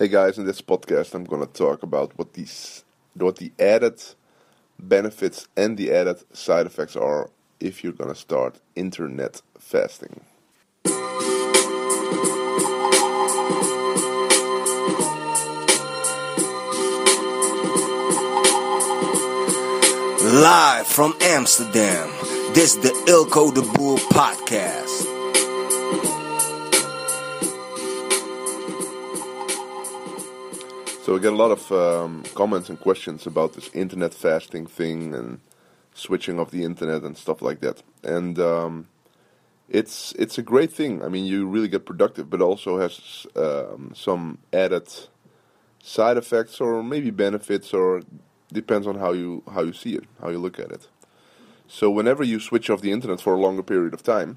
[0.00, 2.84] Hey guys, in this podcast, I'm going to talk about what these,
[3.14, 4.00] what the added
[4.78, 10.20] benefits and the added side effects are if you're going to start internet fasting.
[20.22, 22.08] Live from Amsterdam,
[22.54, 26.27] this is the Eelco de Boer podcast.
[31.08, 35.14] So we get a lot of um, comments and questions about this internet fasting thing
[35.14, 35.40] and
[35.94, 37.82] switching off the internet and stuff like that.
[38.04, 38.88] And um,
[39.70, 41.02] it's it's a great thing.
[41.02, 44.86] I mean, you really get productive, but also has um, some added
[45.82, 48.02] side effects or maybe benefits, or
[48.52, 50.88] depends on how you how you see it, how you look at it.
[51.68, 54.36] So whenever you switch off the internet for a longer period of time,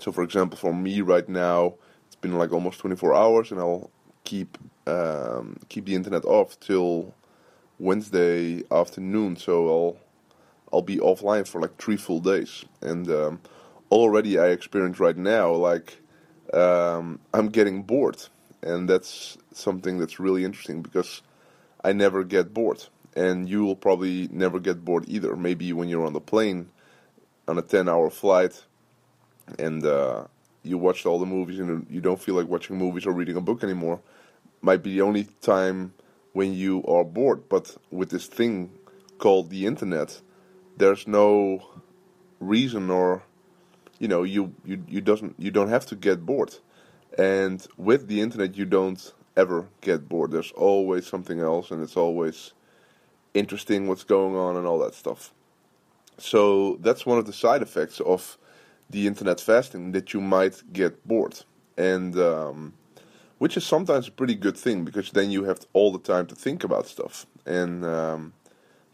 [0.00, 1.74] so for example, for me right now,
[2.08, 3.92] it's been like almost 24 hours, and I'll
[4.24, 7.14] keep um, keep the internet off till
[7.78, 9.36] Wednesday afternoon.
[9.36, 9.96] So I'll
[10.72, 13.40] I'll be offline for like three full days, and um,
[13.90, 15.98] already I experience right now like
[16.52, 18.22] um, I'm getting bored,
[18.62, 21.22] and that's something that's really interesting because
[21.84, 25.36] I never get bored, and you will probably never get bored either.
[25.36, 26.70] Maybe when you're on the plane
[27.48, 28.64] on a 10-hour flight,
[29.58, 30.24] and uh,
[30.66, 33.40] you watched all the movies and you don't feel like watching movies or reading a
[33.40, 34.00] book anymore
[34.66, 35.94] might be the only time
[36.32, 37.48] when you are bored.
[37.48, 38.70] But with this thing
[39.18, 40.20] called the internet,
[40.76, 41.30] there's no
[42.40, 43.22] reason or
[43.98, 46.52] you know you you you doesn't you don't have to get bored.
[47.16, 49.02] And with the internet, you don't
[49.36, 50.32] ever get bored.
[50.32, 52.52] There's always something else, and it's always
[53.32, 55.32] interesting what's going on and all that stuff.
[56.18, 58.36] So that's one of the side effects of
[58.90, 61.36] the internet fasting that you might get bored,
[61.78, 62.74] and um,
[63.38, 66.34] which is sometimes a pretty good thing because then you have all the time to
[66.34, 68.32] think about stuff and um,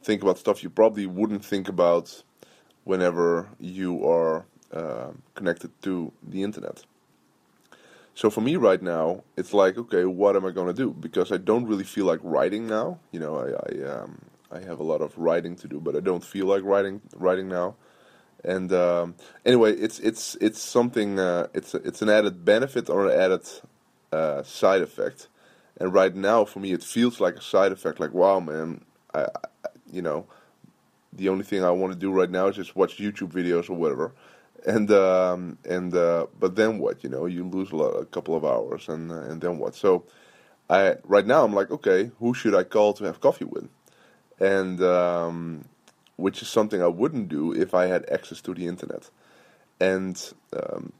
[0.02, 2.22] think about stuff you probably wouldn't think about
[2.84, 6.84] whenever you are uh, connected to the internet.
[8.14, 10.90] So for me right now, it's like, okay, what am I going to do?
[10.92, 12.98] Because I don't really feel like writing now.
[13.10, 14.20] You know, I I, um,
[14.50, 17.48] I have a lot of writing to do, but I don't feel like writing writing
[17.48, 17.76] now.
[18.44, 19.14] And um,
[19.46, 21.18] anyway, it's it's it's something.
[21.18, 23.48] Uh, it's it's an added benefit or an added
[24.12, 25.28] uh, side effect.
[25.80, 27.98] And right now, for me, it feels like a side effect.
[27.98, 28.84] Like, wow, man,
[29.14, 30.26] I, I you know,
[31.12, 33.74] the only thing I want to do right now is just watch YouTube videos or
[33.74, 34.12] whatever.
[34.64, 37.02] And um, and uh, but then what?
[37.02, 39.74] You know, you lose a, lot, a couple of hours, and uh, and then what?
[39.74, 40.04] So,
[40.70, 43.68] I right now I'm like, okay, who should I call to have coffee with?
[44.38, 45.64] And um,
[46.16, 49.10] which is something I wouldn't do if I had access to the internet.
[49.80, 50.92] And um,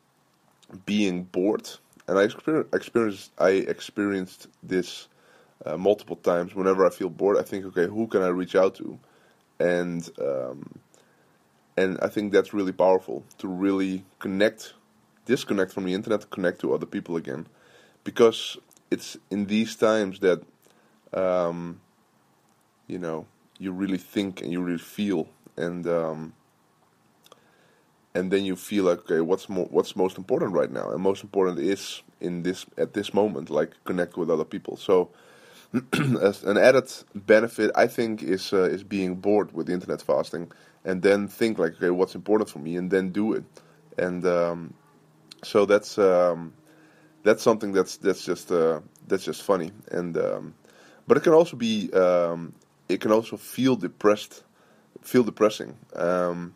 [0.84, 1.70] being bored
[2.08, 2.24] and I
[2.72, 5.08] experienced I experienced this
[5.64, 6.54] uh, multiple times.
[6.54, 8.98] Whenever I feel bored, I think, okay, who can I reach out to?
[9.60, 10.80] And um,
[11.76, 14.74] and I think that's really powerful to really connect,
[15.26, 17.46] disconnect from the internet, connect to other people again,
[18.04, 18.58] because
[18.91, 20.42] it's in these times that
[21.14, 21.80] um,
[22.86, 23.26] you know
[23.58, 26.32] you really think and you really feel and um,
[28.14, 30.90] and then you feel like okay what's what's most important right now?
[30.90, 34.76] And most important is in this at this moment like connect with other people.
[34.76, 35.10] So
[36.20, 40.52] as an added benefit i think is uh, is being bored with internet fasting
[40.84, 43.44] and then think like okay what's important for me and then do it.
[43.98, 44.74] And um,
[45.42, 46.54] so that's um,
[47.22, 49.72] that's something that's that's just uh, that's just funny.
[49.90, 50.54] And um,
[51.06, 52.54] but it can also be um,
[52.88, 54.44] it can also feel depressed
[55.02, 55.76] feel depressing.
[55.96, 56.54] Um,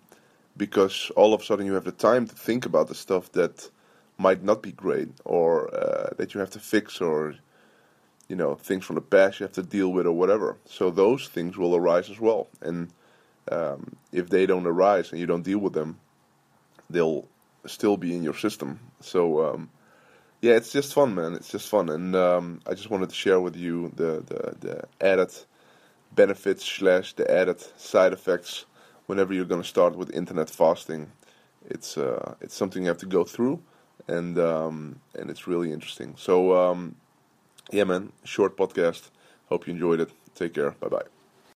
[0.57, 3.71] because all of a sudden you have the time to think about the stuff that
[4.19, 7.35] might not be great or uh, that you have to fix or
[8.29, 10.57] you know things from the past you have to deal with or whatever.
[10.65, 12.49] So those things will arise as well.
[12.63, 12.89] And
[13.53, 15.99] um, if they don't arise and you don't deal with them
[16.89, 17.27] they'll
[17.67, 18.81] still be in your system.
[19.01, 19.71] So um,
[20.41, 21.35] yeah it's just fun man.
[21.35, 21.89] It's just fun.
[21.91, 25.33] And um, i just wanted to share with you the, the, the added
[26.15, 28.65] benefits slash the added side effects
[29.07, 31.13] whenever you're going to start with internet fasting,
[31.65, 33.63] it's uh, it's something you have to go through,
[34.09, 36.15] and um, and it's really interesting.
[36.17, 36.97] So um,
[37.73, 39.11] yeah, man, short podcast.
[39.49, 40.11] Hope you enjoyed it.
[40.35, 40.73] Take care.
[40.73, 41.16] Bye bye.